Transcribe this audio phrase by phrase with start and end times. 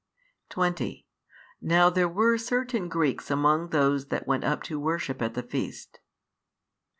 [0.49, 1.05] 20
[1.61, 5.99] Now there were certain Greeks among those that went up to worship at the feast.